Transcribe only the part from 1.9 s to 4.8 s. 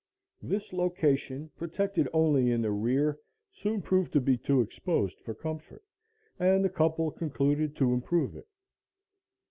only in the rear, soon proved to be too